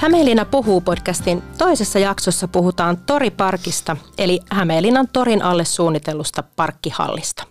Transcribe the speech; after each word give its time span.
Hämeenlinna 0.00 0.44
puhuu 0.44 0.80
podcastin 0.80 1.42
toisessa 1.58 1.98
jaksossa 1.98 2.48
puhutaan 2.48 2.96
Toriparkista, 2.96 3.96
eli 4.18 4.40
Hämeenlinnan 4.50 5.08
torin 5.12 5.42
alle 5.42 5.64
suunnitellusta 5.64 6.42
parkkihallista. 6.42 7.46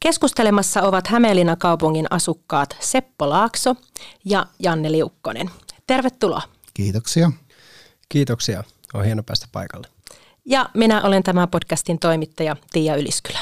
Keskustelemassa 0.00 0.82
ovat 0.82 1.06
Hämeenlinnan 1.06 1.58
kaupungin 1.58 2.06
asukkaat 2.10 2.76
Seppo 2.80 3.28
Laakso 3.28 3.76
ja 4.24 4.46
Janne 4.58 4.92
Liukkonen. 4.92 5.50
Tervetuloa. 5.86 6.42
Kiitoksia. 6.74 7.30
Kiitoksia. 8.08 8.64
On 8.94 9.04
hieno 9.04 9.22
päästä 9.22 9.46
paikalle. 9.52 9.88
Ja 10.44 10.68
minä 10.74 11.02
olen 11.02 11.22
tämän 11.22 11.48
podcastin 11.48 11.98
toimittaja 11.98 12.56
Tiia 12.72 12.96
Yliskylä. 12.96 13.38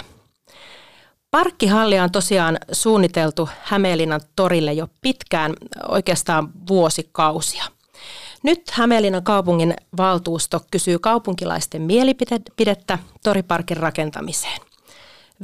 Parkkihallia 1.31 2.05
on 2.05 2.13
tosiaan 2.13 2.59
suunniteltu 2.73 3.49
Hämeenlinnan 3.63 4.21
torille 4.37 4.73
jo 4.73 4.89
pitkään, 5.01 5.55
oikeastaan 5.89 6.49
vuosikausia. 6.69 7.65
Nyt 8.43 8.71
Hämeenlinnan 8.71 9.23
kaupungin 9.23 9.75
valtuusto 9.97 10.61
kysyy 10.71 10.99
kaupunkilaisten 10.99 11.83
mielipidettä 11.83 12.99
toriparkin 13.25 13.77
rakentamiseen. 13.77 14.61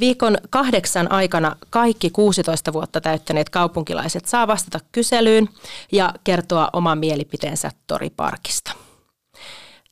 Viikon 0.00 0.38
kahdeksan 0.50 1.12
aikana 1.12 1.56
kaikki 1.70 2.10
16 2.10 2.72
vuotta 2.72 3.00
täyttäneet 3.00 3.50
kaupunkilaiset 3.50 4.26
saa 4.26 4.46
vastata 4.46 4.80
kyselyyn 4.92 5.48
ja 5.92 6.14
kertoa 6.24 6.70
oman 6.72 6.98
mielipiteensä 6.98 7.70
toriparkista. 7.86 8.72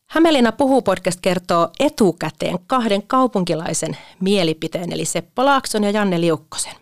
Hämeenlinna 0.06 0.52
puhuu 0.52 0.82
podcast 0.82 1.20
kertoo 1.22 1.68
etukäteen 1.80 2.58
kahden 2.66 3.02
kaupunkilaisen 3.02 3.96
mielipiteen, 4.20 4.92
eli 4.92 5.04
Seppo 5.04 5.44
Laakson 5.44 5.84
ja 5.84 5.90
Janne 5.90 6.20
Liukkosen. 6.20 6.74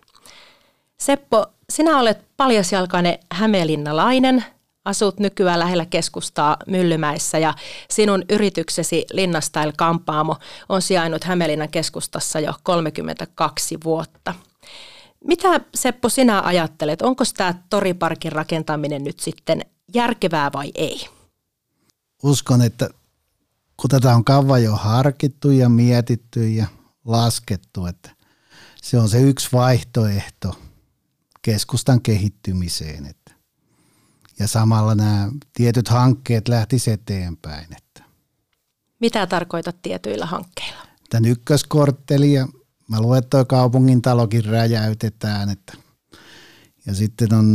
Seppo, 0.98 1.47
sinä 1.70 1.98
olet 1.98 2.19
paljasjalkainen 2.36 3.19
hämeenlinnalainen, 3.33 4.44
asut 4.85 5.19
nykyään 5.19 5.59
lähellä 5.59 5.87
keskustaa 5.87 6.57
Myllymäissä 6.67 7.39
ja 7.39 7.55
sinun 7.91 8.25
yrityksesi 8.31 9.05
Linnastyle 9.13 9.73
Kampaamo 9.77 10.37
on 10.69 10.83
sijainnut 10.83 11.25
Hämeenlinnan 11.25 11.69
keskustassa 11.69 12.41
jo 12.41 12.53
32 12.63 13.79
vuotta. 13.85 14.35
Mitä 15.25 15.61
Seppo 15.75 16.09
sinä 16.09 16.43
ajattelet, 16.43 17.03
onko 17.03 17.25
tämä 17.37 17.55
toriparkin 17.71 18.33
rakentaminen 18.33 19.05
nyt 19.05 19.21
sitten 19.21 19.61
järkevää 19.95 20.51
vai 20.53 20.71
ei? 20.75 21.09
Uskon, 22.23 22.62
että 22.62 22.89
kun 23.77 23.91
tätä 23.91 24.15
on 24.15 24.25
kauan 24.25 24.62
jo 24.62 24.73
harkittu 24.73 25.51
ja 25.51 25.69
mietitty 25.69 26.49
ja 26.49 26.67
laskettu, 27.05 27.87
että 27.87 28.11
se 28.83 28.99
on 28.99 29.09
se 29.09 29.21
yksi 29.21 29.49
vaihtoehto 29.53 30.57
keskustan 31.43 32.01
kehittymiseen. 32.01 33.07
Että 33.07 33.23
ja 34.39 34.49
samalla 34.49 34.95
nämä 34.95 35.31
tietyt 35.53 35.89
hankkeet 35.89 36.49
lähtis 36.49 36.89
eteenpäin. 36.89 37.67
Että. 37.77 38.05
Mitä 39.01 39.27
tarkoitat 39.27 39.83
tietyillä 39.83 40.27
hankkeilla? 40.27 40.83
Tämän 41.11 41.31
ykköskortteli 41.31 42.33
ja 42.33 42.49
mä 42.89 43.01
luen, 43.01 43.19
että 43.19 43.31
toi 43.31 43.45
kaupungin 43.45 44.03
talokin 44.03 44.45
räjäytetään. 44.45 45.51
Että. 45.51 45.73
Ja 46.87 46.95
sitten 46.95 47.35
on 47.35 47.47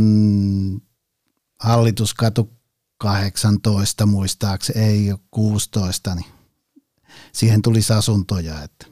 hallituskatu 1.60 2.50
18 2.98 4.06
muistaakseni, 4.06 4.80
ei 4.80 5.12
ole 5.12 5.20
16, 5.30 6.14
niin 6.14 6.26
siihen 7.32 7.62
tulisi 7.62 7.92
asuntoja. 7.92 8.62
Että. 8.62 8.86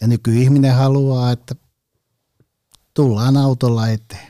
Ja 0.00 0.06
nykyihminen 0.06 0.74
haluaa, 0.74 1.32
että 1.32 1.54
tullaan 2.94 3.36
autolla 3.36 3.88
eteen. 3.88 4.29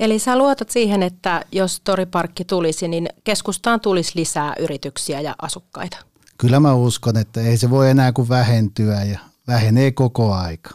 Eli 0.00 0.18
sä 0.18 0.38
luotat 0.38 0.70
siihen, 0.70 1.02
että 1.02 1.44
jos 1.52 1.80
toriparkki 1.84 2.44
tulisi, 2.44 2.88
niin 2.88 3.08
keskustaan 3.24 3.80
tulisi 3.80 4.12
lisää 4.14 4.54
yrityksiä 4.58 5.20
ja 5.20 5.34
asukkaita? 5.42 5.96
Kyllä 6.38 6.60
mä 6.60 6.74
uskon, 6.74 7.16
että 7.16 7.40
ei 7.40 7.56
se 7.56 7.70
voi 7.70 7.90
enää 7.90 8.12
kuin 8.12 8.28
vähentyä 8.28 9.04
ja 9.04 9.18
vähenee 9.46 9.90
koko 9.92 10.34
aika. 10.34 10.70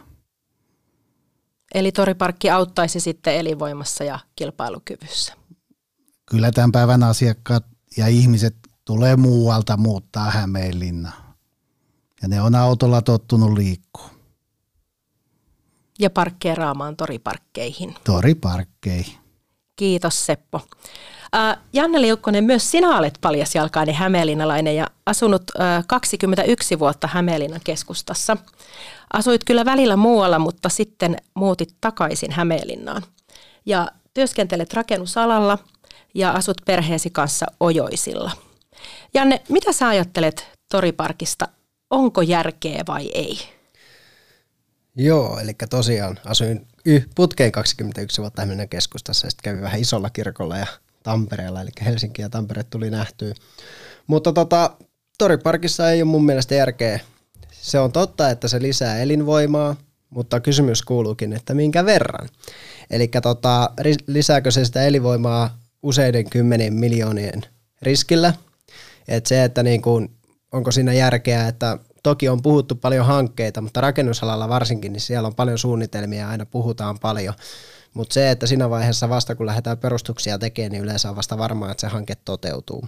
Eli 1.74 1.92
toriparkki 1.92 2.50
auttaisi 2.50 3.00
sitten 3.00 3.36
elinvoimassa 3.36 4.04
ja 4.04 4.20
kilpailukyvyssä? 4.36 5.34
Kyllä 6.26 6.52
tämän 6.52 6.72
päivän 6.72 7.04
asiakkaat 7.04 7.66
ja 7.98 8.08
ihmiset 8.08 8.56
tulee 8.86 9.16
muualta 9.16 9.78
muuttaa 9.78 10.32
Hämeenlinnaan. 10.32 11.36
Ja 12.22 12.28
ne 12.28 12.42
on 12.42 12.56
autolla 12.56 13.02
tottunut 13.02 13.54
liikkuu. 13.54 14.15
Ja 16.00 16.10
parkkeeraamaan 16.10 16.96
toriparkkeihin. 16.96 17.96
Toriparkkeihin. 18.04 19.18
Kiitos 19.76 20.26
Seppo. 20.26 20.62
Janne 21.74 22.02
Liukkonen, 22.02 22.44
myös 22.44 22.72
sinä 22.72 22.98
olet 22.98 23.18
paljasjalkainen 23.22 23.96
hämeenlinnalainen 23.96 24.76
ja 24.76 24.88
asunut 25.06 25.44
21 25.88 26.80
vuotta 26.80 27.08
Hämeenlinnan 27.08 27.62
keskustassa. 27.64 28.38
Asuit 29.14 29.44
kyllä 29.44 29.66
välillä 29.66 29.96
muualla, 29.96 30.40
mutta 30.40 30.70
sitten 30.70 31.18
muutit 31.34 31.76
takaisin 31.82 32.32
Hämeenlinnaan. 32.32 33.04
Ja 33.66 33.88
työskentelet 34.14 34.74
rakennusalalla 34.74 35.58
ja 36.14 36.32
asut 36.32 36.58
perheesi 36.66 37.10
kanssa 37.10 37.46
Ojoisilla. 37.60 38.32
Janne, 39.14 39.42
mitä 39.50 39.72
sä 39.72 39.88
ajattelet 39.88 40.48
Toriparkista? 40.72 41.48
Onko 41.90 42.22
järkeä 42.22 42.84
vai 42.88 43.12
ei? 43.14 43.40
Joo, 44.96 45.40
eli 45.40 45.54
tosiaan 45.70 46.20
asuin 46.26 46.68
putkeen 47.16 47.52
21 47.52 48.22
vuotta 48.22 48.42
Hämeenlinnan 48.42 48.70
keskustassa 48.70 49.28
ja 49.28 49.32
sitten 49.32 49.44
kävin 49.44 49.62
vähän 49.62 49.80
isolla 49.80 50.10
kirkolla 50.10 50.58
ja 50.58 50.68
Tampereella, 51.04 51.62
eli 51.62 51.70
Helsinki 51.86 52.22
ja 52.22 52.30
Tampere 52.30 52.64
tuli 52.64 52.90
nähtyä. 52.90 53.34
Mutta 54.08 54.34
tota, 54.34 54.72
Toriparkissa 55.18 55.92
ei 55.92 56.02
ole 56.02 56.12
mun 56.12 56.26
mielestä 56.26 56.56
järkeä. 56.56 57.00
Se 57.52 57.80
on 57.80 57.92
totta, 57.92 58.30
että 58.30 58.48
se 58.48 58.62
lisää 58.62 58.98
elinvoimaa, 59.02 59.76
mutta 60.10 60.40
kysymys 60.40 60.82
kuuluukin, 60.82 61.34
että 61.34 61.54
minkä 61.54 61.86
verran. 61.86 62.30
Eli 62.90 63.08
tota, 63.24 63.70
lisääkö 64.08 64.52
se 64.52 64.66
sitä 64.66 64.84
elinvoimaa 64.84 65.60
useiden 65.84 66.30
kymmenien 66.30 66.74
miljoonien 66.74 67.42
riskillä? 67.82 68.34
Et 69.08 69.26
se, 69.26 69.44
että 69.44 69.64
niin 69.64 69.82
kun, 69.82 70.10
onko 70.52 70.72
siinä 70.72 70.94
järkeä, 70.94 71.48
että 71.48 71.78
toki 72.06 72.30
on 72.30 72.42
puhuttu 72.42 72.76
paljon 72.76 73.06
hankkeita, 73.06 73.62
mutta 73.62 73.82
rakennusalalla 73.82 74.50
varsinkin, 74.50 74.94
niin 74.94 75.02
siellä 75.02 75.28
on 75.28 75.36
paljon 75.36 75.58
suunnitelmia 75.58 76.20
ja 76.20 76.30
aina 76.30 76.46
puhutaan 76.46 77.00
paljon. 77.00 77.34
Mutta 77.94 78.14
se, 78.14 78.32
että 78.32 78.48
siinä 78.48 78.70
vaiheessa 78.70 79.10
vasta 79.10 79.36
kun 79.36 79.46
lähdetään 79.46 79.78
perustuksia 79.78 80.40
tekemään, 80.40 80.72
niin 80.72 80.84
yleensä 80.84 81.10
on 81.10 81.16
vasta 81.16 81.38
varmaa, 81.38 81.72
että 81.72 81.82
se 81.82 81.88
hanke 81.88 82.16
toteutuu. 82.16 82.88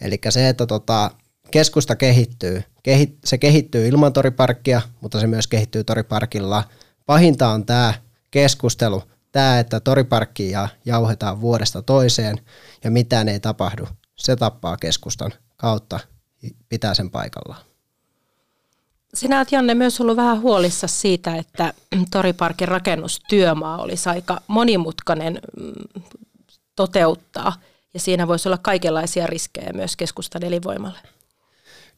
Eli 0.00 0.18
se, 0.28 0.48
että 0.48 0.66
tota, 0.66 1.10
keskusta 1.50 1.96
kehittyy, 1.96 2.62
Kehit, 2.82 3.18
se 3.24 3.38
kehittyy 3.38 3.88
ilman 3.88 4.12
toriparkkia, 4.12 4.82
mutta 5.00 5.20
se 5.20 5.26
myös 5.26 5.46
kehittyy 5.46 5.84
toriparkilla. 5.84 6.64
Pahinta 7.06 7.48
on 7.48 7.66
tämä 7.66 7.94
keskustelu, 8.30 9.02
tämä, 9.32 9.58
että 9.58 9.80
toriparkkia 9.80 10.68
jauhetaan 10.84 11.40
vuodesta 11.40 11.82
toiseen 11.82 12.40
ja 12.84 12.90
mitään 12.90 13.28
ei 13.28 13.40
tapahdu. 13.40 13.88
Se 14.16 14.36
tappaa 14.36 14.76
keskustan 14.76 15.32
kautta, 15.56 16.00
pitää 16.68 16.94
sen 16.94 17.10
paikallaan. 17.10 17.65
Sinä 19.16 19.36
olet 19.36 19.52
Janne 19.52 19.74
myös 19.74 20.00
ollut 20.00 20.16
vähän 20.16 20.40
huolissa 20.40 20.86
siitä, 20.86 21.36
että 21.36 21.74
Toriparkin 22.12 22.68
rakennustyömaa 22.68 23.82
olisi 23.82 24.08
aika 24.08 24.40
monimutkainen 24.46 25.40
mm, 25.60 25.72
toteuttaa 26.76 27.52
ja 27.94 28.00
siinä 28.00 28.28
voisi 28.28 28.48
olla 28.48 28.58
kaikenlaisia 28.58 29.26
riskejä 29.26 29.72
myös 29.72 29.96
keskustan 29.96 30.44
elinvoimalle. 30.44 30.98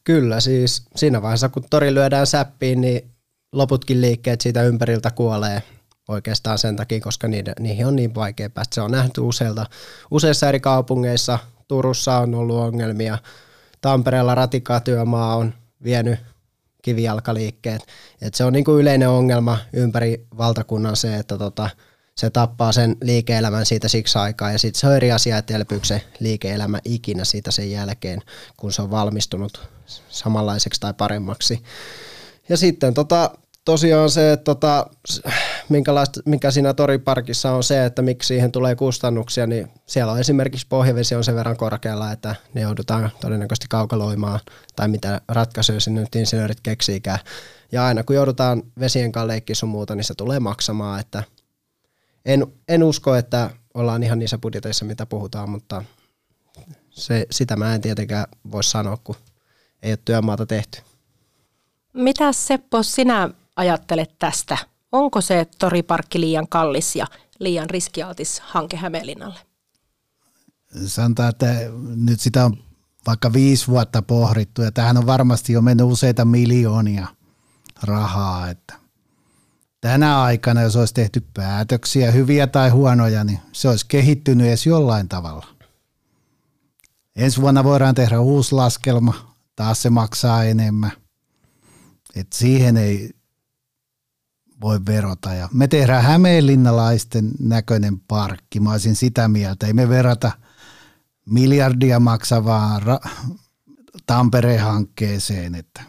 Kyllä, 0.03 0.39
siis 0.39 0.83
siinä 0.95 1.21
vaiheessa 1.21 1.49
kun 1.49 1.63
tori 1.69 1.93
lyödään 1.93 2.27
säppiin, 2.27 2.81
niin 2.81 3.11
loputkin 3.51 4.01
liikkeet 4.01 4.41
siitä 4.41 4.63
ympäriltä 4.63 5.11
kuolee 5.11 5.63
oikeastaan 6.07 6.57
sen 6.57 6.75
takia, 6.75 6.99
koska 7.01 7.27
niiden, 7.27 7.53
niihin 7.59 7.85
on 7.85 7.95
niin 7.95 8.15
vaikea 8.15 8.49
päästä. 8.49 8.75
Se 8.75 8.81
on 8.81 8.91
nähty 8.91 9.21
useilta, 9.21 9.65
useissa 10.11 10.49
eri 10.49 10.59
kaupungeissa. 10.59 11.39
Turussa 11.67 12.17
on 12.17 12.35
ollut 12.35 12.57
ongelmia. 12.57 13.17
Tampereella 13.81 14.35
ratikatyömaa 14.35 15.35
on 15.35 15.53
vienyt 15.83 16.19
kivijalkaliikkeet. 16.81 17.81
Et 18.21 18.33
se 18.33 18.43
on 18.43 18.53
niinku 18.53 18.77
yleinen 18.77 19.09
ongelma 19.09 19.57
ympäri 19.73 20.27
valtakunnan 20.37 20.95
se, 20.95 21.15
että 21.15 21.37
tota, 21.37 21.69
se 22.15 22.29
tappaa 22.29 22.71
sen 22.71 22.95
liike-elämän 23.01 23.65
siitä 23.65 23.87
siksi 23.87 24.17
aikaa. 24.17 24.51
Ja 24.51 24.59
sitten 24.59 24.79
se 24.79 24.87
on 24.87 24.95
eri 24.95 25.11
asia, 25.11 25.37
että 25.37 25.55
elpyykö 25.55 25.87
se 25.87 26.01
liike-elämä 26.19 26.79
ikinä 26.85 27.25
siitä 27.25 27.51
sen 27.51 27.71
jälkeen, 27.71 28.21
kun 28.57 28.73
se 28.73 28.81
on 28.81 28.91
valmistunut 28.91 29.69
samanlaiseksi 30.09 30.81
tai 30.81 30.93
paremmaksi. 30.93 31.63
Ja 32.49 32.57
sitten 32.57 32.93
tota, 32.93 33.31
tosiaan 33.69 34.09
se, 34.09 34.31
että 34.31 34.43
tota, 34.43 34.87
mikä 36.25 36.51
siinä 36.51 36.73
toriparkissa 36.73 37.51
on 37.51 37.63
se, 37.63 37.85
että 37.85 38.01
miksi 38.01 38.27
siihen 38.27 38.51
tulee 38.51 38.75
kustannuksia, 38.75 39.47
niin 39.47 39.71
siellä 39.85 40.13
on 40.13 40.19
esimerkiksi 40.19 40.67
pohjavesi 40.69 41.15
on 41.15 41.23
sen 41.23 41.35
verran 41.35 41.57
korkealla, 41.57 42.11
että 42.11 42.35
ne 42.53 42.61
joudutaan 42.61 43.11
todennäköisesti 43.21 43.65
kaukaloimaan 43.69 44.39
tai 44.75 44.87
mitä 44.87 45.21
ratkaisuja 45.27 45.79
sinne 45.79 46.01
nyt 46.01 46.15
insinöörit 46.15 46.59
keksiikään. 46.63 47.19
Ja 47.71 47.85
aina 47.85 48.03
kun 48.03 48.15
joudutaan 48.15 48.63
vesien 48.79 49.11
kanssa 49.11 49.27
leikkiä 49.27 49.55
sun 49.55 49.69
muuta, 49.69 49.95
niin 49.95 50.03
se 50.03 50.13
tulee 50.13 50.39
maksamaan, 50.39 50.99
että 50.99 51.23
en, 52.25 52.47
en 52.67 52.83
usko, 52.83 53.15
että 53.15 53.49
ollaan 53.73 54.03
ihan 54.03 54.19
niissä 54.19 54.37
budjeteissa, 54.37 54.85
mitä 54.85 55.05
puhutaan, 55.05 55.49
mutta 55.49 55.83
se, 56.89 57.25
sitä 57.31 57.55
mä 57.55 57.75
en 57.75 57.81
tietenkään 57.81 58.25
voi 58.51 58.63
sanoa, 58.63 58.97
kun 59.03 59.15
ei 59.83 59.91
ole 59.91 59.99
työmaata 60.05 60.45
tehty. 60.45 60.81
Mitä 61.93 62.31
Seppo 62.31 62.83
sinä 62.83 63.29
ajattelet 63.59 64.15
tästä? 64.19 64.57
Onko 64.91 65.21
se 65.21 65.47
toriparkki 65.59 66.19
liian 66.19 66.47
kallis 66.47 66.95
ja 66.95 67.07
liian 67.39 67.69
riskialtis 67.69 68.39
hanke 68.39 68.77
Hämeenlinnalle? 68.77 69.39
Sanotaan, 70.85 71.29
että 71.29 71.45
nyt 71.95 72.19
sitä 72.19 72.45
on 72.45 72.57
vaikka 73.07 73.33
viisi 73.33 73.67
vuotta 73.67 74.01
pohdittu 74.01 74.61
ja 74.61 74.71
tähän 74.71 74.97
on 74.97 75.05
varmasti 75.05 75.53
jo 75.53 75.61
mennyt 75.61 75.85
useita 75.85 76.25
miljoonia 76.25 77.07
rahaa, 77.83 78.49
että 78.49 78.73
tänä 79.81 80.21
aikana, 80.21 80.61
jos 80.61 80.75
olisi 80.75 80.93
tehty 80.93 81.27
päätöksiä, 81.33 82.11
hyviä 82.11 82.47
tai 82.47 82.69
huonoja, 82.69 83.23
niin 83.23 83.39
se 83.51 83.69
olisi 83.69 83.85
kehittynyt 83.87 84.47
edes 84.47 84.65
jollain 84.65 85.09
tavalla. 85.09 85.47
Ensi 87.15 87.41
vuonna 87.41 87.63
voidaan 87.63 87.95
tehdä 87.95 88.19
uusi 88.19 88.55
laskelma, 88.55 89.35
taas 89.55 89.81
se 89.81 89.89
maksaa 89.89 90.43
enemmän. 90.43 90.91
Et 92.15 92.33
siihen 92.33 92.77
ei 92.77 93.18
voi 94.61 94.79
verota. 94.85 95.33
Ja 95.33 95.49
me 95.53 95.67
tehdään 95.67 96.03
hämeenlinnalaisten 96.03 97.31
näköinen 97.39 97.99
parkki. 97.99 98.59
Mä 98.59 98.71
olisin 98.71 98.95
sitä 98.95 99.27
mieltä. 99.27 99.67
Ei 99.67 99.73
me 99.73 99.89
verrata 99.89 100.31
miljardia 101.25 101.99
maksavaan 101.99 102.81
ra- 102.81 103.09
Tampereen 104.05 104.61
hankkeeseen. 104.61 105.55
Että 105.55 105.81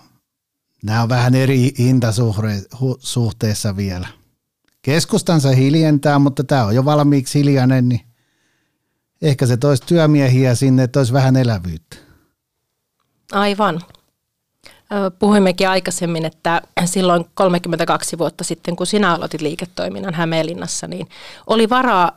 nämä 0.83 1.03
on 1.03 1.09
vähän 1.09 1.35
eri 1.35 1.75
hintasuhteessa 1.79 3.77
vielä. 3.77 4.09
Keskustansa 4.83 5.51
hiljentää, 5.51 6.19
mutta 6.19 6.45
tämä 6.45 6.65
on 6.65 6.75
jo 6.75 6.85
valmiiksi 6.85 7.39
hiljainen, 7.39 7.89
niin 7.89 8.01
ehkä 9.23 9.47
se 9.47 9.57
toisi 9.57 9.83
työmiehiä 9.87 10.55
sinne, 10.55 10.83
että 10.83 11.01
olisi 11.01 11.13
vähän 11.13 11.37
elävyyttä. 11.37 11.97
Aivan. 13.33 13.81
Puhuimmekin 15.19 15.69
aikaisemmin, 15.69 16.25
että 16.25 16.63
silloin 16.85 17.25
32 17.35 18.19
vuotta 18.19 18.45
sitten, 18.45 18.77
kun 18.77 18.87
sinä 18.87 19.15
aloitit 19.15 19.41
liiketoiminnan 19.41 20.15
Hämeenlinnassa, 20.15 20.87
niin 20.87 21.09
oli 21.47 21.71
varaa 21.71 22.13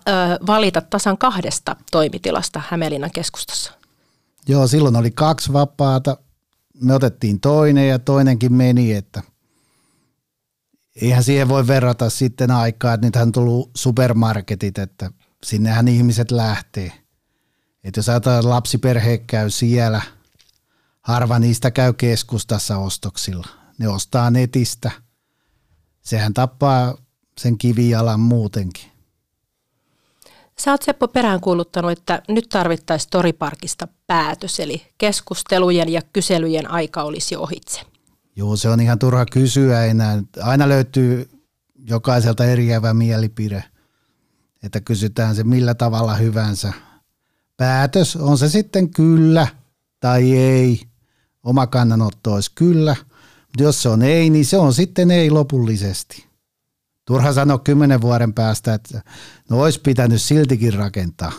valita 0.47 0.81
tasan 0.81 1.17
kahdesta 1.17 1.75
toimitilasta 1.91 2.61
Hämeenlinnan 2.69 3.11
keskustassa. 3.11 3.71
Joo, 4.47 4.67
silloin 4.67 4.95
oli 4.95 5.11
kaksi 5.11 5.53
vapaata. 5.53 6.17
Me 6.81 6.93
otettiin 6.93 7.39
toinen 7.39 7.89
ja 7.89 7.99
toinenkin 7.99 8.53
meni, 8.53 8.93
että 8.93 9.21
eihän 11.01 11.23
siihen 11.23 11.49
voi 11.49 11.67
verrata 11.67 12.09
sitten 12.09 12.51
aikaa, 12.51 12.93
että 12.93 13.07
nythän 13.07 13.27
on 13.27 13.31
tullut 13.31 13.71
supermarketit, 13.75 14.77
että 14.77 15.11
sinnehän 15.43 15.87
ihmiset 15.87 16.31
lähtee. 16.31 16.91
Että 17.83 17.97
jos 17.97 18.09
ajatellaan, 18.09 18.49
lapsiperhe 18.49 19.17
käy 19.17 19.49
siellä– 19.49 20.01
Harva 21.03 21.39
niistä 21.39 21.71
käy 21.71 21.93
keskustassa 21.93 22.77
ostoksilla. 22.77 23.47
Ne 23.77 23.87
ostaa 23.87 24.31
netistä. 24.31 24.91
Sehän 26.01 26.33
tappaa 26.33 26.97
sen 27.37 27.57
kivijalan 27.57 28.19
muutenkin. 28.19 28.91
Sä 30.59 30.71
oot 30.71 30.81
Seppo 30.81 31.07
peräänkuuluttanut, 31.07 31.91
että 31.91 32.21
nyt 32.29 32.49
tarvittaisiin 32.49 33.09
Toriparkista 33.09 33.87
päätös, 34.07 34.59
eli 34.59 34.81
keskustelujen 34.97 35.89
ja 35.89 36.01
kyselyjen 36.13 36.71
aika 36.71 37.03
olisi 37.03 37.35
ohitse. 37.35 37.81
Joo, 38.35 38.55
se 38.55 38.69
on 38.69 38.81
ihan 38.81 38.99
turha 38.99 39.25
kysyä 39.25 39.85
enää. 39.85 40.23
Aina 40.41 40.69
löytyy 40.69 41.29
jokaiselta 41.89 42.45
eriävä 42.45 42.93
mielipide, 42.93 43.63
että 44.63 44.81
kysytään 44.81 45.35
se 45.35 45.43
millä 45.43 45.73
tavalla 45.73 46.15
hyvänsä. 46.15 46.73
Päätös 47.57 48.15
on 48.15 48.37
se 48.37 48.49
sitten 48.49 48.89
kyllä 48.89 49.47
tai 49.99 50.37
ei– 50.37 50.79
Oma 51.43 51.67
kannanotto 51.67 52.33
olisi 52.33 52.51
kyllä, 52.55 52.95
mutta 53.47 53.63
jos 53.63 53.81
se 53.81 53.89
on 53.89 54.01
ei, 54.01 54.29
niin 54.29 54.45
se 54.45 54.57
on 54.57 54.73
sitten 54.73 55.11
ei 55.11 55.29
lopullisesti. 55.29 56.25
Turha 57.05 57.33
sanoa 57.33 57.57
kymmenen 57.57 58.01
vuoden 58.01 58.33
päästä, 58.33 58.73
että 58.73 59.01
no 59.49 59.61
olisi 59.61 59.79
pitänyt 59.79 60.21
siltikin 60.21 60.73
rakentaa. 60.73 61.31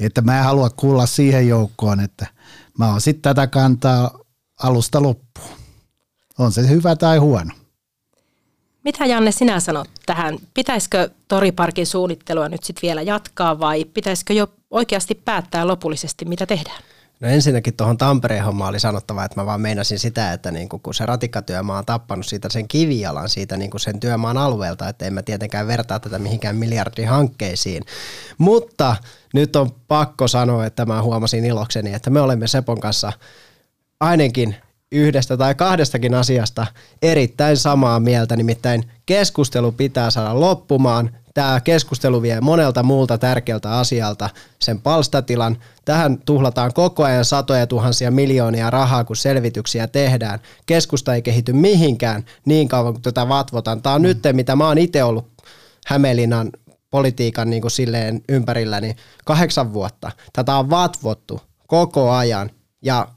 Että 0.00 0.20
mä 0.20 0.38
en 0.38 0.44
halua 0.44 0.70
kuulla 0.70 1.06
siihen 1.06 1.48
joukkoon, 1.48 2.00
että 2.00 2.26
mä 2.78 2.90
oon 2.90 3.00
sitten 3.00 3.22
tätä 3.22 3.46
kantaa 3.46 4.18
alusta 4.62 5.02
loppuun. 5.02 5.56
On 6.38 6.52
se 6.52 6.68
hyvä 6.68 6.96
tai 6.96 7.18
huono. 7.18 7.50
Mitä 8.84 9.06
Janne 9.06 9.32
sinä 9.32 9.60
sanot 9.60 9.88
tähän? 10.06 10.38
Pitäisikö 10.54 11.10
Toriparkin 11.28 11.86
suunnittelua 11.86 12.48
nyt 12.48 12.64
sitten 12.64 12.82
vielä 12.82 13.02
jatkaa 13.02 13.60
vai 13.60 13.84
pitäisikö 13.84 14.32
jo 14.32 14.48
oikeasti 14.70 15.14
päättää 15.14 15.66
lopullisesti, 15.66 16.24
mitä 16.24 16.46
tehdään? 16.46 16.82
No 17.20 17.28
ensinnäkin 17.28 17.76
tuohon 17.76 17.98
Tampereen 17.98 18.44
hommaan 18.44 18.70
oli 18.70 18.80
sanottava, 18.80 19.24
että 19.24 19.40
mä 19.40 19.46
vaan 19.46 19.60
meinasin 19.60 19.98
sitä, 19.98 20.32
että 20.32 20.50
niin 20.50 20.68
kun 20.68 20.94
se 20.94 21.06
ratikkatyömaa 21.06 21.78
on 21.78 21.86
tappanut 21.86 22.26
siitä 22.26 22.48
sen 22.48 22.68
kivijalan 22.68 23.28
siitä 23.28 23.56
niin 23.56 23.70
sen 23.76 24.00
työmaan 24.00 24.36
alueelta, 24.36 24.88
että 24.88 25.06
en 25.06 25.14
mä 25.14 25.22
tietenkään 25.22 25.66
vertaa 25.66 26.00
tätä 26.00 26.18
mihinkään 26.18 26.56
miljardihankkeisiin. 26.56 27.82
Mutta 28.38 28.96
nyt 29.34 29.56
on 29.56 29.70
pakko 29.88 30.28
sanoa, 30.28 30.66
että 30.66 30.86
mä 30.86 31.02
huomasin 31.02 31.44
ilokseni, 31.44 31.94
että 31.94 32.10
me 32.10 32.20
olemme 32.20 32.46
Sepon 32.46 32.80
kanssa 32.80 33.12
ainakin 34.00 34.56
yhdestä 34.92 35.36
tai 35.36 35.54
kahdestakin 35.54 36.14
asiasta 36.14 36.66
erittäin 37.02 37.56
samaa 37.56 38.00
mieltä, 38.00 38.36
nimittäin 38.36 38.90
keskustelu 39.06 39.72
pitää 39.72 40.10
saada 40.10 40.40
loppumaan. 40.40 41.10
Tämä 41.34 41.60
keskustelu 41.60 42.22
vie 42.22 42.40
monelta 42.40 42.82
muulta 42.82 43.18
tärkeältä 43.18 43.78
asialta 43.78 44.30
sen 44.58 44.80
palstatilan. 44.80 45.58
Tähän 45.84 46.18
tuhlataan 46.24 46.72
koko 46.74 47.04
ajan 47.04 47.24
satoja 47.24 47.66
tuhansia 47.66 48.10
miljoonia 48.10 48.70
rahaa, 48.70 49.04
kun 49.04 49.16
selvityksiä 49.16 49.86
tehdään. 49.86 50.40
Keskusta 50.66 51.14
ei 51.14 51.22
kehity 51.22 51.52
mihinkään 51.52 52.24
niin 52.44 52.68
kauan 52.68 52.92
kuin 52.92 53.02
tätä 53.02 53.28
vatvotaan. 53.28 53.82
Tämä 53.82 53.94
on 53.94 54.00
mm. 54.00 54.06
nyt, 54.06 54.18
mitä 54.32 54.56
mä 54.56 54.66
oon 54.66 54.78
itse 54.78 55.04
ollut 55.04 55.30
Hämeenlinnan 55.86 56.50
politiikan 56.90 57.50
niin 57.50 57.62
kuin 57.62 57.70
silleen 57.70 58.22
ympärillä, 58.28 58.80
niin 58.80 58.96
kahdeksan 59.24 59.72
vuotta. 59.72 60.12
Tätä 60.32 60.56
on 60.56 60.70
vatvottu 60.70 61.40
koko 61.66 62.10
ajan 62.10 62.50
ja 62.82 63.08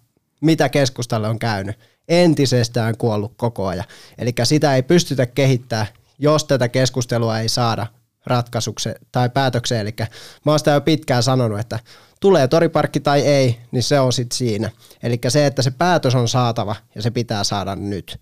mitä 0.44 0.70
keskustalle 0.70 1.28
on 1.28 1.40
käynyt. 1.40 1.80
Entisestään 2.08 2.98
kuollut 2.98 3.34
koko 3.38 3.68
ajan. 3.68 3.86
Eli 4.18 4.34
sitä 4.44 4.76
ei 4.76 4.84
pystytä 4.84 5.26
kehittämään, 5.26 5.88
jos 6.20 6.44
tätä 6.44 6.70
keskustelua 6.70 7.40
ei 7.40 7.50
saada 7.50 7.88
ratkaisuksi 8.26 8.90
tai 9.12 9.30
päätökseen. 9.30 9.82
Eli 9.82 9.94
mä 10.46 10.52
oon 10.52 10.60
sitä 10.60 10.72
jo 10.72 10.82
pitkään 10.82 11.24
sanonut, 11.24 11.60
että 11.60 11.80
tulee 12.20 12.48
toriparkki 12.48 13.00
tai 13.00 13.22
ei, 13.22 13.60
niin 13.72 13.84
se 13.84 14.00
on 14.00 14.14
sitten 14.14 14.38
siinä. 14.38 14.72
Eli 15.04 15.20
se, 15.28 15.46
että 15.46 15.62
se 15.62 15.72
päätös 15.72 16.16
on 16.16 16.28
saatava 16.28 16.76
ja 16.96 17.02
se 17.02 17.12
pitää 17.12 17.44
saada 17.44 17.76
nyt. 17.76 18.20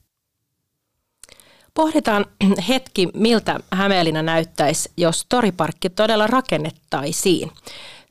Pohditaan 1.74 2.26
hetki, 2.68 3.08
miltä 3.14 3.60
Hämeenlinna 3.72 4.22
näyttäisi, 4.22 4.92
jos 4.98 5.26
toriparkki 5.30 5.90
todella 5.90 6.28
rakennettaisiin. 6.28 7.52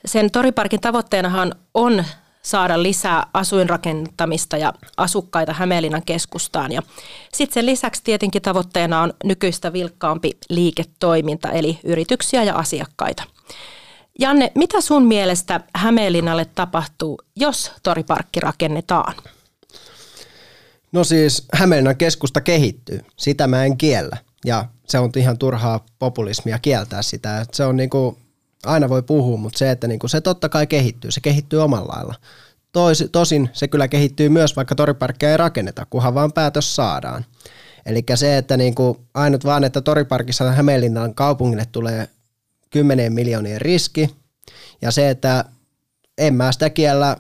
Sen 0.05 0.31
toriparkin 0.31 0.81
tavoitteenahan 0.81 1.55
on 1.75 2.05
saada 2.43 2.83
lisää 2.83 3.27
asuinrakentamista 3.35 4.57
ja 4.57 4.73
asukkaita 4.97 5.53
Hämeenlinnan 5.53 6.03
keskustaan. 6.07 6.73
Ja 6.73 6.83
sitten 7.35 7.55
sen 7.55 7.67
lisäksi 7.67 8.03
tietenkin 8.05 8.43
tavoitteena 8.43 9.01
on 9.03 9.13
nykyistä 9.25 9.73
vilkkaampi 9.73 10.31
liiketoiminta, 10.49 11.51
eli 11.51 11.81
yrityksiä 11.85 12.43
ja 12.43 12.55
asiakkaita. 12.55 13.23
Janne, 14.19 14.53
mitä 14.55 14.81
sun 14.81 15.07
mielestä 15.07 15.61
Hämeenlinnalle 15.75 16.45
tapahtuu, 16.45 17.19
jos 17.37 17.73
toriparkki 17.83 18.41
rakennetaan? 18.41 19.15
No 20.93 21.05
siis 21.05 21.47
Hämeenlinnan 21.55 21.97
keskusta 21.97 22.41
kehittyy, 22.41 23.01
sitä 23.17 23.47
mä 23.47 23.65
en 23.65 23.77
kiellä. 23.77 24.17
Ja 24.45 24.65
se 24.87 24.99
on 24.99 25.11
ihan 25.17 25.39
turhaa 25.39 25.85
populismia 25.99 26.59
kieltää 26.59 27.03
sitä. 27.03 27.47
Se 27.53 27.65
on 27.65 27.77
niinku 27.77 28.19
aina 28.67 28.89
voi 28.89 29.03
puhua, 29.03 29.37
mutta 29.37 29.59
se, 29.59 29.71
että 29.71 29.89
niinku 29.89 30.09
se 30.09 30.21
totta 30.21 30.49
kai 30.49 30.67
kehittyy, 30.67 31.11
se 31.11 31.21
kehittyy 31.21 31.63
omalla 31.63 31.95
lailla. 31.95 32.15
Tois, 32.73 33.05
tosin 33.13 33.51
se 33.53 33.69
kyllä 33.69 33.89
kehittyy 33.89 34.29
myös, 34.29 34.57
vaikka 34.57 34.75
toriparkkia 34.75 35.31
ei 35.31 35.37
rakenneta, 35.37 35.87
kunhan 35.91 36.15
vaan 36.15 36.33
päätös 36.33 36.77
saadaan. 36.77 37.25
Eli 37.87 38.05
se, 38.15 38.37
että 38.37 38.57
niinku 38.57 39.01
ainut 39.15 39.45
vaan, 39.45 39.65
että 39.65 39.81
toriparkissa 39.81 40.53
Hämeenlinnan 40.53 41.15
kaupungille 41.15 41.65
tulee 41.73 42.09
10 42.71 43.13
miljoonien 43.13 43.61
riski, 43.61 44.17
ja 44.83 44.91
se, 44.91 45.11
että 45.11 45.45
en 46.19 46.35
mä 46.35 46.53
sitä 46.53 46.71
kiellä, 46.71 47.17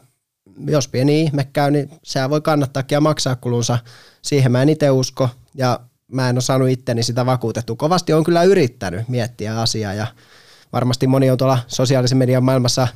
jos 0.66 0.88
pieni 0.88 1.22
ihme 1.22 1.48
käy, 1.52 1.70
niin 1.70 1.90
sehän 2.02 2.30
voi 2.30 2.40
kannattaakin 2.40 2.96
ja 2.96 3.00
maksaa 3.00 3.36
kulunsa. 3.36 3.78
Siihen 4.22 4.52
mä 4.52 4.62
en 4.62 4.68
itse 4.68 4.90
usko, 4.90 5.28
ja 5.54 5.80
mä 6.12 6.28
en 6.28 6.36
ole 6.36 6.40
saanut 6.40 6.68
itteni 6.68 7.02
sitä 7.02 7.26
vakuutettua. 7.26 7.76
Kovasti 7.76 8.12
on 8.12 8.24
kyllä 8.24 8.42
yrittänyt 8.42 9.08
miettiä 9.08 9.60
asiaa, 9.60 9.94
ja 9.94 10.06
varmasti 10.72 11.06
moni 11.06 11.30
on 11.30 11.38
tuolla 11.38 11.58
sosiaalisen 11.66 12.18
median 12.18 12.44
maailmassa 12.44 12.88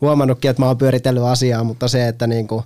huomannutkin, 0.00 0.50
että 0.50 0.62
mä 0.62 0.66
oon 0.66 0.78
pyöritellyt 0.78 1.22
asiaa, 1.22 1.64
mutta 1.64 1.88
se, 1.88 2.08
että 2.08 2.26
niin 2.26 2.48
kuin 2.48 2.64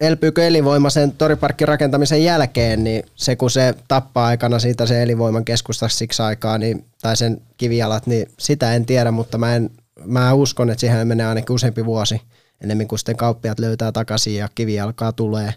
elpyykö 0.00 0.46
elinvoima 0.46 0.90
sen 0.90 1.12
toriparkin 1.12 1.68
rakentamisen 1.68 2.24
jälkeen, 2.24 2.84
niin 2.84 3.02
se 3.14 3.36
kun 3.36 3.50
se 3.50 3.74
tappaa 3.88 4.26
aikana 4.26 4.58
siitä 4.58 4.86
se 4.86 5.02
elinvoiman 5.02 5.44
keskusta 5.44 5.88
siksi 5.88 6.22
aikaa, 6.22 6.58
niin, 6.58 6.84
tai 7.02 7.16
sen 7.16 7.40
kivijalat, 7.56 8.06
niin 8.06 8.26
sitä 8.38 8.74
en 8.74 8.86
tiedä, 8.86 9.10
mutta 9.10 9.38
mä, 9.38 9.56
en, 9.56 9.70
mä 10.04 10.32
uskon, 10.32 10.70
että 10.70 10.80
siihen 10.80 11.08
menee 11.08 11.26
ainakin 11.26 11.54
useampi 11.54 11.84
vuosi 11.84 12.20
enemmän 12.60 12.88
kuin 12.88 12.98
sitten 12.98 13.16
kauppiat 13.16 13.58
löytää 13.58 13.92
takaisin 13.92 14.36
ja 14.36 14.48
kivi 14.54 14.80
alkaa 14.80 15.12
tulee. 15.12 15.54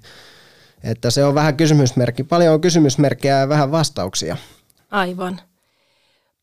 Että 0.84 1.10
se 1.10 1.26
on 1.26 1.36
vähän 1.36 1.58
kysymysmerkki, 1.58 2.24
paljon 2.24 2.54
on 2.54 2.62
kysymysmerkkejä 2.62 3.40
ja 3.40 3.50
vähän 3.50 3.72
vastauksia. 3.72 4.38
Aivan. 4.92 5.42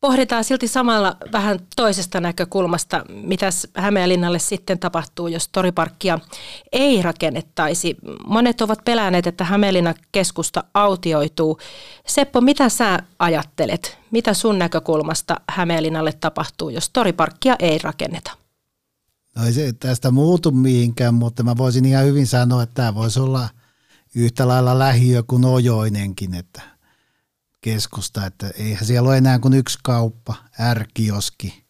Pohditaan 0.01 0.43
silti 0.43 0.67
samalla 0.67 1.17
vähän 1.31 1.59
toisesta 1.75 2.21
näkökulmasta, 2.21 3.05
mitä 3.09 3.49
Hämeenlinnalle 3.75 4.39
sitten 4.39 4.79
tapahtuu, 4.79 5.27
jos 5.27 5.47
toriparkkia 5.47 6.19
ei 6.71 7.01
rakennettaisi. 7.01 7.95
Monet 8.27 8.61
ovat 8.61 8.79
pelänneet, 8.85 9.27
että 9.27 9.43
Hämeenlinnan 9.43 9.95
keskusta 10.11 10.63
autioituu. 10.73 11.57
Seppo, 12.07 12.41
mitä 12.41 12.69
sä 12.69 12.99
ajattelet? 13.19 13.97
Mitä 14.11 14.33
sun 14.33 14.59
näkökulmasta 14.59 15.35
Hämeenlinnalle 15.49 16.13
tapahtuu, 16.13 16.69
jos 16.69 16.89
toriparkkia 16.89 17.55
ei 17.59 17.77
rakenneta? 17.77 18.31
No 19.35 19.45
ei 19.45 19.53
se 19.53 19.73
tästä 19.73 20.11
muutu 20.11 20.51
mihinkään, 20.51 21.13
mutta 21.13 21.43
mä 21.43 21.57
voisin 21.57 21.85
ihan 21.85 22.05
hyvin 22.05 22.27
sanoa, 22.27 22.63
että 22.63 22.73
tämä 22.73 22.95
voisi 22.95 23.19
olla 23.19 23.49
yhtä 24.15 24.47
lailla 24.47 24.79
lähiö 24.79 25.23
kuin 25.23 25.45
Ojoinenkin, 25.45 26.33
että– 26.33 26.61
keskusta, 27.61 28.25
että 28.25 28.51
eihän 28.57 28.85
siellä 28.85 29.09
ole 29.09 29.17
enää 29.17 29.39
kuin 29.39 29.53
yksi 29.53 29.79
kauppa, 29.83 30.35
ärkioski. 30.59 31.65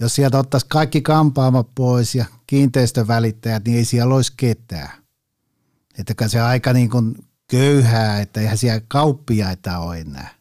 Jos 0.00 0.14
sieltä 0.14 0.38
ottaisi 0.38 0.66
kaikki 0.68 1.00
kampaamat 1.00 1.68
pois 1.74 2.14
ja 2.14 2.24
kiinteistövälittäjät, 2.46 3.64
niin 3.64 3.76
ei 3.76 3.84
siellä 3.84 4.14
olisi 4.14 4.32
ketään. 4.36 4.90
Että 5.98 6.28
se 6.28 6.40
aika 6.40 6.72
niin 6.72 6.90
kuin 6.90 7.14
köyhää, 7.50 8.20
että 8.20 8.40
eihän 8.40 8.58
siellä 8.58 8.80
kauppiaita 8.88 9.78
ole 9.78 10.00
enää. 10.00 10.34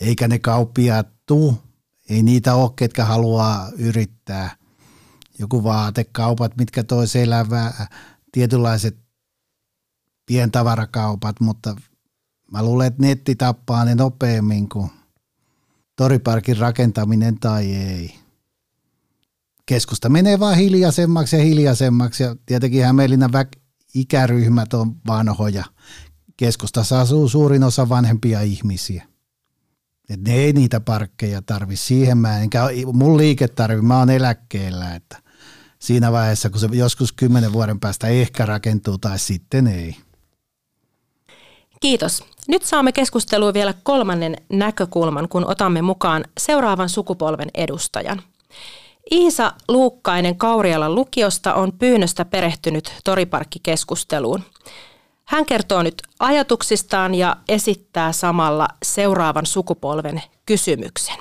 Eikä 0.00 0.28
ne 0.28 0.38
kauppiaat 0.38 1.08
tuu, 1.26 1.62
ei 2.10 2.22
niitä 2.22 2.54
ole, 2.54 2.70
ketkä 2.76 3.04
haluaa 3.04 3.68
yrittää. 3.78 4.56
Joku 5.38 5.64
vaatekaupat, 5.64 6.56
mitkä 6.56 6.84
tois 6.84 7.16
elävää, 7.16 7.86
tietynlaiset 8.32 8.98
pientavarakaupat, 10.26 11.40
mutta 11.40 11.76
Mä 12.52 12.62
luulen, 12.62 12.86
että 12.86 13.02
netti 13.02 13.36
tappaa 13.36 13.84
ne 13.84 13.94
nopeammin 13.94 14.68
kuin 14.68 14.90
toriparkin 15.96 16.56
rakentaminen 16.56 17.40
tai 17.40 17.74
ei. 17.74 18.14
Keskusta 19.66 20.08
menee 20.08 20.40
vaan 20.40 20.56
hiljaisemmaksi 20.56 21.36
ja 21.36 21.42
hiljaisemmaksi 21.42 22.22
ja 22.22 22.36
tietenkin 22.46 22.84
Hämeenlinnan 22.84 23.30
väk- 23.30 23.60
ikäryhmät 23.94 24.74
on 24.74 24.96
vanhoja. 25.06 25.64
Keskustassa 26.36 27.00
asuu 27.00 27.28
suurin 27.28 27.64
osa 27.64 27.88
vanhempia 27.88 28.40
ihmisiä. 28.40 29.04
Et 30.08 30.20
ne 30.20 30.34
ei 30.34 30.52
niitä 30.52 30.80
parkkeja 30.80 31.42
tarvi 31.42 31.76
siihen 31.76 32.18
mä, 32.18 32.38
enkä 32.38 32.62
mun 32.92 33.16
liike 33.16 33.48
tarvi, 33.48 33.82
mä 33.82 33.98
oon 33.98 34.10
eläkkeellä, 34.10 34.94
että 34.94 35.22
siinä 35.78 36.12
vaiheessa, 36.12 36.50
kun 36.50 36.60
se 36.60 36.68
joskus 36.72 37.12
kymmenen 37.12 37.52
vuoden 37.52 37.80
päästä 37.80 38.06
ehkä 38.06 38.46
rakentuu 38.46 38.98
tai 38.98 39.18
sitten 39.18 39.66
ei. 39.66 39.96
Kiitos. 41.80 42.24
Nyt 42.48 42.62
saamme 42.62 42.92
keskusteluun 42.92 43.54
vielä 43.54 43.74
kolmannen 43.82 44.36
näkökulman, 44.52 45.28
kun 45.28 45.50
otamme 45.50 45.82
mukaan 45.82 46.24
seuraavan 46.38 46.88
sukupolven 46.88 47.48
edustajan. 47.54 48.22
Iisa 49.12 49.52
Luukkainen 49.68 50.36
Kaurialan 50.38 50.94
lukiosta 50.94 51.54
on 51.54 51.72
pyynnöstä 51.72 52.24
perehtynyt 52.24 52.92
toriparkkikeskusteluun. 53.04 54.42
Hän 55.24 55.46
kertoo 55.46 55.82
nyt 55.82 56.02
ajatuksistaan 56.18 57.14
ja 57.14 57.36
esittää 57.48 58.12
samalla 58.12 58.68
seuraavan 58.82 59.46
sukupolven 59.46 60.22
kysymyksen. 60.46 61.16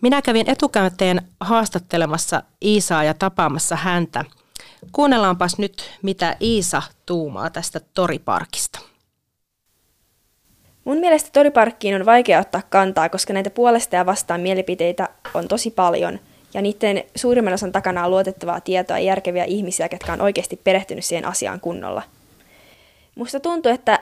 Minä 0.00 0.22
kävin 0.22 0.50
etukäteen 0.50 1.22
haastattelemassa 1.40 2.42
Iisaa 2.64 3.04
ja 3.04 3.14
tapaamassa 3.14 3.76
häntä. 3.76 4.24
Kuunnellaanpas 4.92 5.58
nyt, 5.58 5.90
mitä 6.02 6.36
Iisa 6.40 6.82
tuumaa 7.06 7.50
tästä 7.50 7.80
toriparkista. 7.94 8.89
Mun 10.84 10.98
mielestä 10.98 11.30
toriparkkiin 11.32 11.94
on 11.94 12.06
vaikea 12.06 12.40
ottaa 12.40 12.62
kantaa, 12.70 13.08
koska 13.08 13.32
näitä 13.32 13.50
puolesta 13.50 13.96
ja 13.96 14.06
vastaan 14.06 14.40
mielipiteitä 14.40 15.08
on 15.34 15.48
tosi 15.48 15.70
paljon, 15.70 16.20
ja 16.54 16.62
niiden 16.62 17.04
suurimman 17.14 17.54
osan 17.54 17.72
takana 17.72 18.04
on 18.04 18.10
luotettavaa 18.10 18.60
tietoa 18.60 18.98
ja 18.98 19.04
järkeviä 19.04 19.44
ihmisiä, 19.44 19.88
jotka 19.92 20.12
on 20.12 20.20
oikeasti 20.20 20.60
perehtynyt 20.64 21.04
siihen 21.04 21.24
asiaan 21.24 21.60
kunnolla. 21.60 22.02
Musta 23.14 23.40
tuntuu, 23.40 23.72
että 23.72 23.98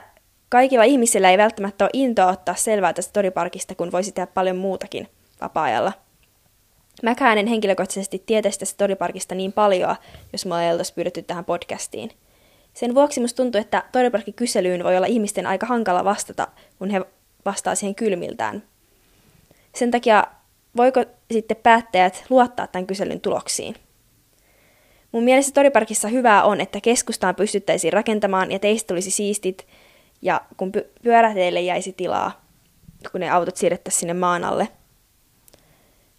kaikilla 0.49 0.83
ihmisillä 0.83 1.31
ei 1.31 1.37
välttämättä 1.37 1.85
ole 1.85 1.89
intoa 1.93 2.27
ottaa 2.27 2.55
selvää 2.55 2.93
tästä 2.93 3.13
toriparkista, 3.13 3.75
kun 3.75 3.91
voisi 3.91 4.11
tehdä 4.11 4.27
paljon 4.27 4.57
muutakin 4.57 5.07
vapaa-ajalla. 5.41 5.93
Mäkään 7.03 7.37
en 7.37 7.47
henkilökohtaisesti 7.47 8.23
tietäisi 8.25 8.59
tästä 8.59 8.77
toriparkista 8.77 9.35
niin 9.35 9.53
paljon, 9.53 9.95
jos 10.33 10.45
mulla 10.45 10.63
ei 10.63 10.71
oltaisi 10.71 10.93
pyydetty 10.93 11.21
tähän 11.21 11.45
podcastiin– 11.45 12.11
sen 12.73 12.95
vuoksi 12.95 13.21
musta 13.21 13.37
tuntuu, 13.37 13.61
että 13.61 13.83
kyselyyn 14.35 14.83
voi 14.83 14.97
olla 14.97 15.07
ihmisten 15.07 15.47
aika 15.47 15.65
hankala 15.65 16.05
vastata, 16.05 16.47
kun 16.79 16.89
he 16.89 17.01
vastaa 17.45 17.75
siihen 17.75 17.95
kylmiltään. 17.95 18.63
Sen 19.75 19.91
takia 19.91 20.23
voiko 20.77 21.05
sitten 21.31 21.57
päättäjät 21.57 22.25
luottaa 22.29 22.67
tämän 22.67 22.87
kyselyn 22.87 23.21
tuloksiin? 23.21 23.75
Mun 25.11 25.23
mielestä 25.23 25.51
Toriparkissa 25.53 26.07
hyvää 26.07 26.43
on, 26.43 26.61
että 26.61 26.81
keskustaan 26.81 27.35
pystyttäisiin 27.35 27.93
rakentamaan 27.93 28.51
ja 28.51 28.59
teistä 28.59 28.87
tulisi 28.87 29.11
siistit 29.11 29.67
ja 30.21 30.41
kun 30.57 30.71
pyöräteille 31.03 31.61
jäisi 31.61 31.93
tilaa, 31.93 32.45
kun 33.11 33.21
ne 33.21 33.29
autot 33.29 33.57
siirrettäisiin 33.57 33.99
sinne 33.99 34.13
maan 34.13 34.43
alle. 34.43 34.67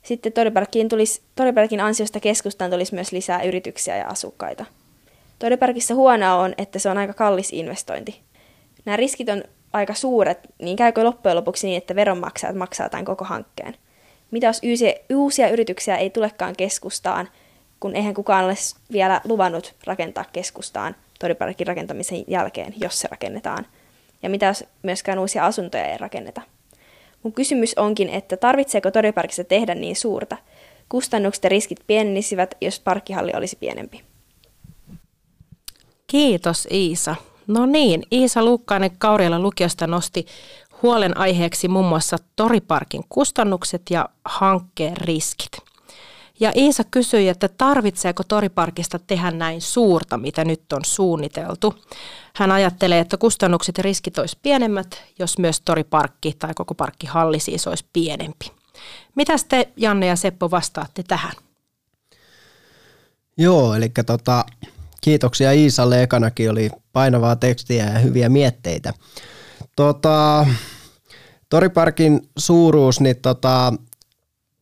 Sitten 0.03 0.33
Toriparkin, 0.33 0.89
tulisi, 0.89 1.23
Toriparkin 1.35 1.81
ansiosta 1.81 2.21
keskustaan 2.21 2.71
tulisi 2.71 2.95
myös 2.95 3.13
lisää 3.13 3.43
yrityksiä 3.43 3.97
ja 3.97 4.09
asukkaita. 4.09 4.65
Todeparkissa 5.41 5.95
huonoa 5.95 6.35
on, 6.35 6.55
että 6.59 6.79
se 6.79 6.91
on 6.91 6.99
aika 6.99 7.13
kallis 7.13 7.53
investointi. 7.53 8.21
Nämä 8.85 8.97
riskit 8.97 9.29
on 9.29 9.45
aika 9.73 9.95
suuret, 9.95 10.39
niin 10.59 10.77
käykö 10.77 11.05
loppujen 11.05 11.37
lopuksi 11.37 11.67
niin, 11.67 11.79
että 11.79 11.95
veronmaksajat 11.95 12.57
maksaa 12.57 12.89
tämän 12.89 13.05
koko 13.05 13.25
hankkeen? 13.25 13.77
Mitä 14.31 14.47
jos 14.47 14.61
uusia 15.15 15.49
yrityksiä 15.49 15.97
ei 15.97 16.11
tulekaan 16.11 16.57
keskustaan, 16.57 17.29
kun 17.81 17.97
eihän 17.97 18.15
kukaan 18.15 18.45
ole 18.45 18.55
vielä 18.93 19.21
luvannut 19.25 19.75
rakentaa 19.85 20.25
keskustaan 20.33 20.97
Toriparkin 21.19 21.67
rakentamisen 21.67 22.25
jälkeen, 22.27 22.75
jos 22.77 23.01
se 23.01 23.09
rakennetaan? 23.11 23.67
Ja 24.23 24.31
mitä 24.31 24.47
jos 24.47 24.65
myöskään 24.83 25.19
uusia 25.19 25.47
asuntoja 25.47 25.85
ei 25.85 25.99
rakenneta? 25.99 26.41
Mun 27.23 27.33
kysymys 27.33 27.75
onkin, 27.79 28.09
että 28.09 28.37
tarvitseeko 28.37 28.91
Toriparkissa 28.91 29.45
tehdä 29.45 29.75
niin 29.75 29.97
suurta? 29.97 30.37
Kustannukset 30.89 31.45
ja 31.45 31.51
riskit 31.51 31.79
pienenisivät, 31.87 32.55
jos 32.61 32.81
parkkihalli 32.81 33.33
olisi 33.35 33.57
pienempi. 33.57 34.10
Kiitos 36.11 36.69
Iisa. 36.71 37.17
No 37.47 37.67
niin, 37.67 38.03
Iisa 38.13 38.45
Luukkainen 38.45 38.91
Kaurialan 38.99 39.43
lukiosta 39.43 39.87
nosti 39.87 40.27
huolenaiheeksi 40.83 41.69
muun 41.69 41.89
muassa 41.89 42.17
Toriparkin 42.37 43.03
kustannukset 43.09 43.83
ja 43.91 44.09
hankkeen 44.25 44.97
riskit. 44.97 45.51
Ja 46.41 46.53
Iisa 46.57 46.85
kysyi, 46.91 47.29
että 47.29 47.49
tarvitseeko 47.49 48.23
Toriparkista 48.29 48.99
tehdä 48.99 49.31
näin 49.31 49.61
suurta, 49.61 50.19
mitä 50.19 50.45
nyt 50.45 50.73
on 50.73 50.85
suunniteltu. 50.85 51.75
Hän 52.37 52.51
ajattelee, 52.51 52.99
että 52.99 53.17
kustannukset 53.17 53.79
ja 53.79 53.83
riskit 53.83 54.19
olisi 54.19 54.39
pienemmät, 54.43 55.03
jos 55.19 55.39
myös 55.39 55.61
Toriparkki 55.61 56.37
tai 56.39 56.55
koko 56.55 56.75
parkkihalli 56.75 57.41
siis 57.41 57.67
olisi 57.67 57.87
pienempi. 57.93 58.53
Mitä 59.15 59.33
te, 59.49 59.69
Janne 59.77 60.07
ja 60.07 60.17
Seppo, 60.17 60.51
vastaatte 60.51 61.03
tähän? 61.03 61.33
Joo, 63.39 63.75
eli 63.75 63.89
tota, 64.07 64.45
Kiitoksia 65.01 65.53
Iisalle, 65.53 66.03
ekanakin 66.03 66.51
oli 66.51 66.71
painavaa 66.93 67.37
tekstiä 67.37 67.85
ja 67.85 67.99
hyviä 67.99 68.29
mietteitä. 68.29 68.93
Tota, 69.77 70.47
Toriparkin 71.49 72.21
suuruus, 72.39 73.01
niin 73.01 73.17
tota, 73.17 73.73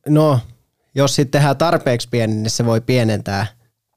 no, 0.08 0.40
jos 0.94 1.14
sitten 1.14 1.40
tehdään 1.40 1.56
tarpeeksi 1.56 2.08
pieni, 2.10 2.34
niin 2.34 2.50
se 2.50 2.66
voi 2.66 2.80
pienentää 2.80 3.46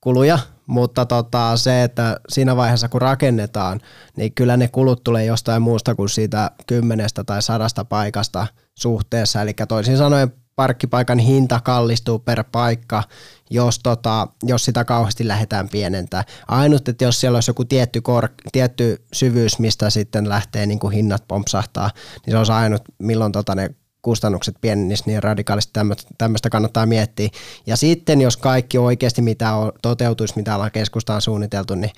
kuluja, 0.02 0.40
mutta 0.68 1.06
tota, 1.06 1.58
se, 1.58 1.84
että 1.84 2.20
siinä 2.30 2.56
vaiheessa 2.56 2.90
kun 2.90 3.02
rakennetaan, 3.02 3.80
niin 4.18 4.34
kyllä 4.34 4.58
ne 4.58 4.68
kulut 4.68 5.04
tulee 5.04 5.26
jostain 5.26 5.62
muusta 5.62 5.96
kuin 5.96 6.10
siitä 6.10 6.52
kymmenestä 6.68 7.24
tai 7.24 7.42
sadasta 7.42 7.86
paikasta 7.86 8.48
suhteessa. 8.78 9.42
Eli 9.42 9.54
toisin 9.68 9.98
sanoen 9.98 10.34
parkkipaikan 10.62 11.20
hinta 11.20 11.60
kallistuu 11.60 12.20
per 12.20 12.44
paikka, 12.52 13.04
jos, 13.50 13.80
tota, 13.80 14.28
jos 14.44 14.66
sitä 14.66 14.86
kauheasti 14.86 15.28
lähdetään 15.28 15.70
pienentää. 15.70 16.24
Ainut, 16.48 16.88
että 16.88 17.06
jos 17.06 17.22
siellä 17.22 17.36
olisi 17.36 17.50
joku 17.50 17.66
tietty, 17.66 18.02
kor, 18.02 18.30
tietty 18.52 19.04
syvyys, 19.14 19.60
mistä 19.60 19.90
sitten 19.90 20.30
lähtee 20.30 20.66
niin 20.66 20.80
kuin 20.80 20.94
hinnat 20.94 21.24
pompsahtaa, 21.28 21.92
niin 22.26 22.46
se 22.46 22.52
on 22.52 22.58
ainut, 22.58 22.82
milloin 23.00 23.32
tota 23.32 23.56
ne 23.56 23.70
kustannukset 24.02 24.56
pienenisivät 24.62 25.08
niin 25.08 25.24
radikaalisti 25.24 25.72
tämmöistä 26.18 26.50
kannattaa 26.50 26.86
miettiä. 26.86 27.30
Ja 27.66 27.78
sitten 27.78 28.22
jos 28.22 28.38
kaikki 28.38 28.78
oikeasti 28.78 29.22
mitä 29.22 29.56
on, 29.56 29.72
toteutuisi, 29.82 30.34
mitä 30.36 30.56
ollaan 30.56 30.72
keskustaan 30.72 31.22
suunniteltu, 31.22 31.76
niin 31.76 31.92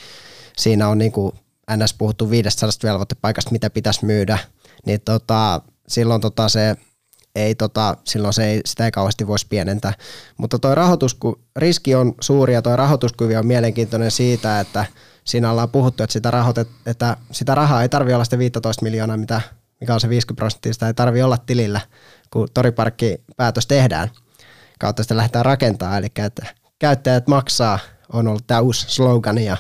siinä 0.58 0.88
on 0.88 0.98
niin 0.98 1.12
kuin 1.12 1.32
NS 1.78 1.94
puhuttu 1.94 2.30
500 2.30 2.70
velvoitepaikasta, 2.84 3.52
mitä 3.52 3.70
pitäisi 3.70 4.06
myydä, 4.06 4.38
niin 4.86 5.02
tota, 5.02 5.62
silloin 5.88 6.22
tota 6.22 6.50
se 6.50 6.76
ei 7.36 7.56
tota, 7.56 7.98
silloin 8.04 8.34
se 8.34 8.46
ei, 8.46 8.62
sitä 8.66 8.86
ei 8.86 8.92
kauheasti 8.92 9.28
voisi 9.28 9.48
pienentää. 9.50 9.94
Mutta 10.38 10.60
tuo 10.60 10.76
rahoitusku, 10.76 11.42
riski 11.56 11.96
on 11.96 12.16
suuri 12.22 12.54
ja 12.54 12.62
tuo 12.62 12.76
rahoituskuvio 12.76 13.40
on 13.40 13.48
mielenkiintoinen 13.48 14.12
siitä, 14.12 14.60
että 14.60 14.86
siinä 15.24 15.52
ollaan 15.52 15.70
puhuttu, 15.70 16.04
että 16.04 16.14
sitä, 16.14 16.32
rahoitet, 16.32 16.68
että 16.86 17.18
sitä 17.32 17.56
rahaa 17.56 17.82
ei 17.82 17.90
tarvitse 17.90 18.16
olla 18.16 18.26
sitä 18.26 18.38
15 18.38 18.84
miljoonaa, 18.84 19.18
mitä, 19.18 19.42
mikä 19.82 19.94
on 19.94 20.00
se 20.00 20.10
50 20.10 20.40
prosenttia, 20.40 20.74
sitä 20.74 20.88
ei 20.88 20.94
tarvitse 20.94 21.24
olla 21.24 21.38
tilillä, 21.38 21.82
kun 22.32 22.48
toriparkkipäätös 22.54 23.68
tehdään 23.68 24.10
kautta 24.80 25.04
sitä 25.04 25.18
lähdetään 25.18 25.46
rakentamaan. 25.46 25.98
Eli 25.98 26.08
että 26.18 26.46
käyttäjät 26.80 27.28
maksaa 27.28 27.80
on 28.14 28.28
ollut 28.28 28.48
tämä 28.48 28.60
uusi 28.60 28.86
slogan 28.90 29.38
ja 29.38 29.58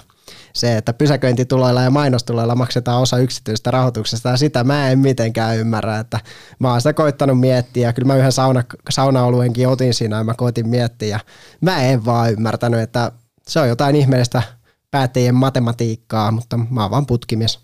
se, 0.53 0.77
että 0.77 0.93
pysäköintituloilla 0.93 1.81
ja 1.81 1.89
mainostuloilla 1.89 2.55
maksetaan 2.55 3.01
osa 3.01 3.17
yksityisestä 3.17 3.71
rahoituksesta 3.71 4.29
ja 4.29 4.37
sitä 4.37 4.63
mä 4.63 4.89
en 4.89 4.99
mitenkään 4.99 5.57
ymmärrä, 5.57 5.99
että 5.99 6.19
mä 6.59 6.71
oon 6.71 6.81
sitä 6.81 6.93
koittanut 6.93 7.39
miettiä 7.39 7.87
ja 7.87 7.93
kyllä 7.93 8.07
mä 8.07 8.15
yhden 8.15 8.31
sauna, 8.31 8.63
saunaoluenkin 8.89 9.67
otin 9.67 9.93
siinä 9.93 10.17
ja 10.17 10.23
mä 10.23 10.33
koitin 10.33 10.69
miettiä 10.69 11.07
ja 11.07 11.19
mä 11.61 11.83
en 11.83 12.05
vaan 12.05 12.31
ymmärtänyt, 12.31 12.79
että 12.79 13.11
se 13.47 13.59
on 13.59 13.67
jotain 13.67 13.95
ihmeellistä 13.95 14.43
päättäjien 14.91 15.35
matematiikkaa, 15.35 16.31
mutta 16.31 16.57
mä 16.57 16.81
oon 16.81 16.91
vaan 16.91 17.05
putkimies. 17.05 17.59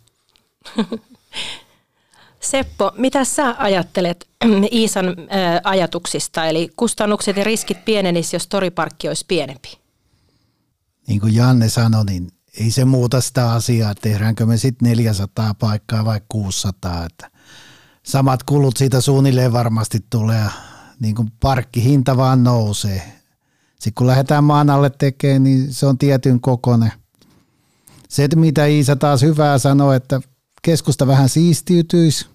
Seppo, 2.40 2.92
mitä 2.98 3.24
sä 3.26 3.56
ajattelet 3.58 4.28
Iisan 4.72 5.06
ajatuksista, 5.64 6.46
eli 6.46 6.70
kustannukset 6.76 7.38
ja 7.38 7.44
riskit 7.44 7.86
pienenis, 7.86 8.34
jos 8.34 8.48
toriparkki 8.48 9.08
olisi 9.08 9.26
pienempi? 9.28 9.80
Niin 11.08 11.20
kuin 11.20 11.36
Janne 11.36 11.70
sanoi, 11.70 12.06
niin 12.06 12.32
ei 12.60 12.72
se 12.72 12.86
muuta 12.86 13.22
sitä 13.22 13.52
asiaa, 13.52 13.92
että 13.92 14.02
tehdäänkö 14.02 14.46
me 14.46 14.58
sitten 14.58 14.90
400 14.90 15.54
paikkaa 15.54 16.06
vai 16.06 16.22
600. 16.30 17.06
Että 17.06 17.32
samat 18.04 18.44
kulut 18.44 18.78
siitä 18.78 19.02
suunnilleen 19.02 19.54
varmasti 19.54 20.06
tulee, 20.10 20.46
niin 21.00 21.16
kuin 21.16 21.32
parkkihinta 21.40 22.18
vaan 22.18 22.44
nousee. 22.44 23.20
Sitten 23.70 23.94
kun 23.96 24.08
lähdetään 24.08 24.44
maan 24.44 24.70
alle 24.70 24.90
tekemään, 24.90 25.44
niin 25.44 25.74
se 25.74 25.86
on 25.86 25.98
tietyn 25.98 26.40
kokoinen. 26.40 26.92
Se, 28.10 28.28
mitä 28.36 28.66
Iisa 28.66 28.96
taas 28.96 29.22
hyvää 29.22 29.58
sanoi, 29.58 29.96
että 29.96 30.22
keskusta 30.62 31.08
vähän 31.08 31.30
siistiytyisi 31.30 32.26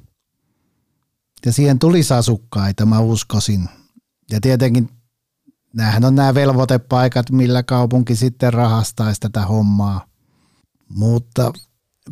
ja 1.47 1.53
siihen 1.53 1.79
tulisi 1.79 2.15
asukkaita, 2.15 2.87
mä 2.87 3.01
uskoisin. 3.01 3.69
Ja 4.31 4.41
tietenkin 4.41 4.89
näähän 5.75 6.05
on 6.05 6.15
nämä 6.15 6.35
velvoitepaikat, 6.35 7.31
millä 7.31 7.63
kaupunki 7.63 8.17
sitten 8.17 8.53
rahastaisi 8.53 9.21
tätä 9.21 9.41
hommaa. 9.43 10.05
Mutta 10.89 11.53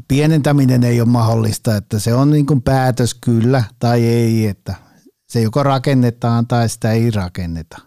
pienentäminen 0.09 0.85
ei 0.85 1.01
ole 1.01 1.09
mahdollista, 1.09 1.77
että 1.77 1.99
se 1.99 2.15
on 2.15 2.31
niin 2.31 2.47
kuin 2.47 2.63
päätös 2.63 3.15
kyllä 3.15 3.65
tai 3.79 4.05
ei, 4.05 4.47
että 4.47 4.75
se 5.29 5.41
joko 5.41 5.63
rakennetaan 5.63 6.47
tai 6.47 6.69
sitä 6.69 6.93
ei 6.93 7.11
rakenneta. 7.11 7.79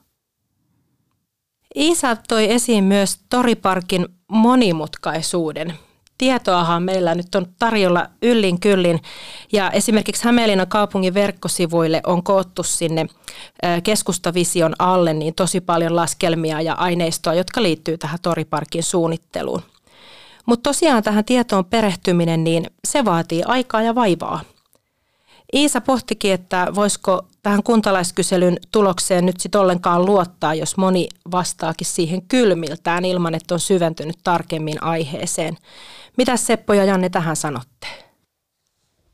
Iisa 1.75 2.15
toi 2.15 2.51
esiin 2.51 2.83
myös 2.83 3.19
Toriparkin 3.29 4.05
monimutkaisuuden 4.31 5.73
tietoahan 6.17 6.83
meillä 6.83 7.15
nyt 7.15 7.35
on 7.35 7.47
tarjolla 7.59 8.07
yllin 8.21 8.59
kyllin. 8.59 9.01
Ja 9.51 9.71
esimerkiksi 9.71 10.23
Hämeenlinnan 10.25 10.67
kaupungin 10.67 11.13
verkkosivuille 11.13 12.01
on 12.05 12.23
koottu 12.23 12.63
sinne 12.63 13.05
keskustavision 13.83 14.75
alle 14.79 15.13
niin 15.13 15.35
tosi 15.35 15.61
paljon 15.61 15.95
laskelmia 15.95 16.61
ja 16.61 16.73
aineistoa, 16.73 17.33
jotka 17.33 17.63
liittyy 17.63 17.97
tähän 17.97 18.19
toriparkin 18.21 18.83
suunnitteluun. 18.83 19.61
Mutta 20.45 20.69
tosiaan 20.69 21.03
tähän 21.03 21.25
tietoon 21.25 21.65
perehtyminen, 21.65 22.43
niin 22.43 22.65
se 22.87 23.05
vaatii 23.05 23.43
aikaa 23.45 23.81
ja 23.81 23.95
vaivaa. 23.95 24.41
Iisa 25.53 25.81
pohtikin, 25.81 26.33
että 26.33 26.67
voisiko 26.75 27.25
tähän 27.43 27.63
kuntalaiskyselyn 27.63 28.57
tulokseen 28.71 29.25
nyt 29.25 29.39
sitten 29.39 29.61
ollenkaan 29.61 30.05
luottaa, 30.05 30.53
jos 30.53 30.77
moni 30.77 31.07
vastaakin 31.31 31.87
siihen 31.87 32.21
kylmiltään 32.21 33.05
ilman, 33.05 33.35
että 33.35 33.53
on 33.53 33.59
syventynyt 33.59 34.15
tarkemmin 34.23 34.83
aiheeseen. 34.83 35.57
Mitä 36.17 36.37
Seppo 36.37 36.73
ja 36.73 36.85
Janne 36.85 37.09
tähän 37.09 37.35
sanotte? 37.35 37.87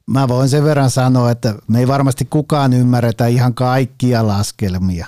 Mä 0.07 0.27
voin 0.27 0.49
sen 0.49 0.63
verran 0.63 0.89
sanoa, 0.89 1.31
että 1.31 1.55
me 1.67 1.79
ei 1.79 1.87
varmasti 1.87 2.25
kukaan 2.25 2.73
ymmärretä 2.73 3.27
ihan 3.27 3.53
kaikkia 3.53 4.27
laskelmia. 4.27 5.07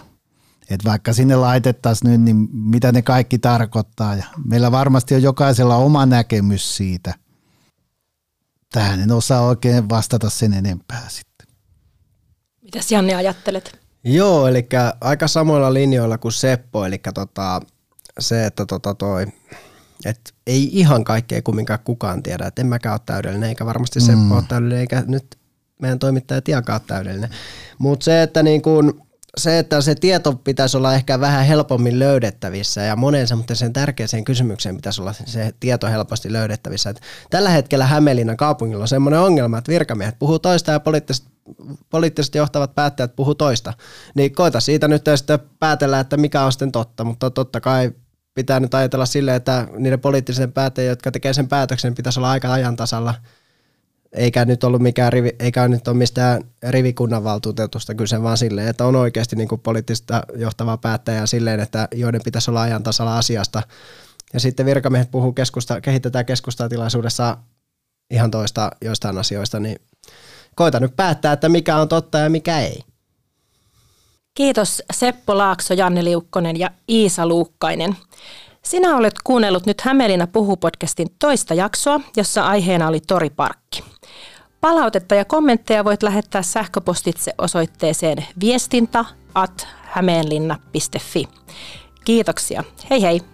Et 0.70 0.86
vaikka 0.86 1.14
sinne 1.14 1.36
laitettaisiin 1.36 2.12
nyt, 2.12 2.22
niin 2.22 2.50
mitä 2.54 2.92
ne 2.92 3.02
kaikki 3.02 3.40
tarkoittaa. 3.40 4.16
Ja 4.16 4.24
meillä 4.46 4.72
varmasti 4.72 5.16
on 5.16 5.22
jokaisella 5.22 5.76
oma 5.76 6.06
näkemys 6.06 6.78
siitä. 6.78 7.14
Tähän 8.72 9.00
en 9.00 9.12
osaa 9.12 9.42
oikein 9.42 9.90
vastata 9.90 10.30
sen 10.30 10.54
enempää 10.54 11.06
sitten. 11.10 11.48
Mitäs 12.62 12.92
Janne 12.92 13.16
ajattelet? 13.16 13.80
Joo, 14.04 14.48
eli 14.48 14.68
aika 15.02 15.28
samoilla 15.28 15.74
linjoilla 15.74 16.18
kuin 16.18 16.32
Seppo, 16.32 16.86
eli 16.86 17.02
tota, 17.14 17.62
se, 18.20 18.46
että 18.46 18.66
tota 18.66 18.96
toi, 18.96 19.28
et 20.06 20.34
ei 20.48 20.70
ihan 20.72 21.04
kaikkea 21.04 21.42
kumminkaan 21.42 21.80
kukaan 21.84 22.24
tiedä, 22.24 22.48
että 22.48 22.62
en 22.62 22.68
mäkään 22.68 22.94
ole 22.94 23.02
täydellinen, 23.06 23.50
eikä 23.50 23.66
varmasti 23.66 24.00
mm. 24.00 24.06
Seppo 24.06 24.36
ole 24.36 24.44
täydellinen, 24.48 24.80
eikä 24.80 25.04
nyt 25.08 25.38
meidän 25.82 26.00
toimittaja 26.00 26.42
Tiakaan 26.42 26.82
ole 26.82 26.88
täydellinen. 26.88 27.30
Mutta 27.78 28.04
se, 28.04 28.24
että 28.24 28.44
niin 28.44 28.62
kun, 28.62 29.02
se, 29.38 29.60
että 29.60 29.82
se 29.82 29.96
tieto 29.96 30.34
pitäisi 30.34 30.78
olla 30.78 30.94
ehkä 30.94 31.20
vähän 31.20 31.46
helpommin 31.46 32.00
löydettävissä 32.00 32.82
ja 32.82 32.96
monen 32.96 33.28
sen 33.54 33.74
tärkeäseen 33.74 34.24
kysymykseen 34.24 34.76
pitäisi 34.76 35.02
olla 35.02 35.14
se 35.14 35.54
tieto 35.60 35.88
helposti 35.88 36.34
löydettävissä. 36.34 36.90
Et 36.90 37.02
tällä 37.30 37.50
hetkellä 37.50 37.86
Hämeenlinnan 37.86 38.38
kaupungilla 38.38 38.82
on 38.82 38.88
semmoinen 38.88 39.20
ongelma, 39.20 39.58
että 39.58 39.72
virkamiehet 39.72 40.20
puhuu 40.20 40.40
toista 40.40 40.72
ja 40.72 40.80
poliittiset, 40.80 41.26
poliittisesti 41.90 42.38
johtavat 42.38 42.76
päättäjät 42.76 43.16
puhuu 43.16 43.36
toista. 43.36 43.74
Niin 44.16 44.36
koita 44.36 44.60
siitä 44.60 44.88
nyt 44.88 45.04
sitten 45.16 45.40
päätellä, 45.60 46.00
että 46.00 46.18
mikä 46.18 46.44
on 46.44 46.52
sitten 46.52 46.72
totta, 46.72 47.04
mutta 47.04 47.30
totta 47.30 47.62
kai 47.62 47.92
pitää 48.36 48.60
nyt 48.60 48.74
ajatella 48.74 49.06
silleen, 49.06 49.38
että 49.38 49.68
niiden 49.78 50.00
poliittisen 50.00 50.52
päättäjien, 50.52 50.90
jotka 50.90 51.12
tekee 51.12 51.34
sen 51.34 51.48
päätöksen, 51.48 51.96
pitäisi 51.96 52.20
olla 52.20 52.32
aika 52.32 52.54
ajan 52.54 52.76
tasalla. 52.76 53.16
Eikä 54.12 54.46
nyt 54.46 54.64
ollut 54.64 54.82
mikään 54.82 55.14
rivi, 55.14 55.36
eikä 55.40 55.68
nyt 55.68 55.88
ole 55.88 55.98
mistään 55.98 56.42
rivikunnanvaltuutetusta 56.70 57.96
kyse, 57.96 58.24
vaan 58.24 58.38
silleen, 58.38 58.68
että 58.68 58.86
on 58.86 58.96
oikeasti 58.96 59.36
niin 59.36 59.48
poliittista 59.64 60.24
johtavaa 60.36 60.78
päättäjää 60.78 61.26
silleen, 61.26 61.60
että 61.60 61.88
joiden 61.92 62.22
pitäisi 62.24 62.52
olla 62.52 62.62
ajan 62.62 62.84
tasalla 62.84 63.18
asiasta. 63.18 63.64
Ja 64.34 64.40
sitten 64.40 64.66
virkamiehet 64.66 65.12
puhuu 65.12 65.34
keskusta, 65.34 65.82
kehitetään 65.82 66.26
keskustatilaisuudessa 66.26 67.38
ihan 68.12 68.32
toista 68.32 68.72
joistain 68.82 69.18
asioista, 69.18 69.60
niin 69.60 69.76
koita 70.56 70.80
nyt 70.80 70.96
päättää, 70.96 71.34
että 71.34 71.50
mikä 71.50 71.78
on 71.78 71.88
totta 71.88 72.18
ja 72.18 72.30
mikä 72.30 72.60
ei. 72.60 72.84
Kiitos 74.38 74.84
Seppo 74.94 75.38
Laakso, 75.38 75.74
Janne 75.74 76.04
Liukkonen 76.04 76.60
ja 76.60 76.70
Iisa 76.90 77.28
Luukkainen. 77.28 77.98
Sinä 78.62 78.98
olet 78.98 79.14
kuunnellut 79.24 79.66
nyt 79.66 79.82
Hämeenlinna 79.82 80.28
puhu-podcastin 80.28 81.08
toista 81.20 81.54
jaksoa, 81.54 82.00
jossa 82.18 82.46
aiheena 82.46 82.88
oli 82.88 83.00
Toriparkki. 83.00 83.84
Palautetta 84.62 85.16
ja 85.16 85.26
kommentteja 85.26 85.84
voit 85.84 86.04
lähettää 86.04 86.42
sähköpostitse 86.42 87.34
osoitteeseen 87.38 88.26
viestintä 88.40 89.06
at. 89.36 89.68
Kiitoksia. 92.06 92.64
Hei 92.90 93.02
hei! 93.02 93.33